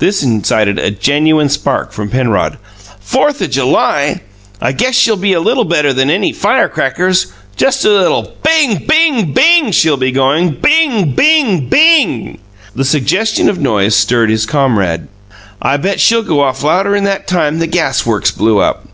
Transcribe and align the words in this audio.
This 0.00 0.24
incited 0.24 0.80
a 0.80 0.90
genuine 0.90 1.48
spark 1.48 1.92
from 1.92 2.08
Penrod. 2.08 2.58
"Fourth 2.98 3.40
o' 3.40 3.46
July! 3.46 4.22
I 4.60 4.72
guess 4.72 4.96
she'll 4.96 5.14
be 5.14 5.34
a 5.34 5.40
little 5.40 5.62
better 5.64 5.92
than 5.92 6.10
any 6.10 6.32
firecrackers! 6.32 7.28
Just 7.54 7.84
a 7.84 7.90
little 7.92 8.34
'Bing!' 8.42 8.86
Bing! 8.88 9.32
Bing!' 9.32 9.70
she'll 9.70 9.96
be 9.96 10.10
goin'. 10.10 10.56
'Bing! 10.60 11.12
Bing! 11.12 11.68
Bing!'" 11.68 12.38
The 12.74 12.84
suggestion 12.84 13.48
of 13.48 13.60
noise 13.60 13.94
stirred 13.94 14.30
his 14.30 14.46
comrade. 14.46 15.06
"I'll 15.62 15.78
bet 15.78 16.00
she'll 16.00 16.24
go 16.24 16.40
off 16.40 16.64
louder'n 16.64 17.04
that 17.04 17.28
time 17.28 17.60
the 17.60 17.68
gas 17.68 18.04
works 18.04 18.32
blew 18.32 18.58
up! 18.58 18.88